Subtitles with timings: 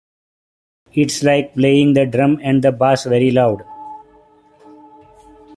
[0.95, 3.61] It's like playing the drum and bass very loud.